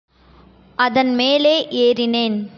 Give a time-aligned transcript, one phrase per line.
[0.75, 1.67] அதன் மேலே
[1.71, 2.43] ஏறினேன்.